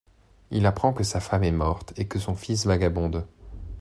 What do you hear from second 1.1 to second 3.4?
femme est morte et que son fils vagabonde.